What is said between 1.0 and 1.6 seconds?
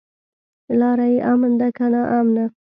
يې امن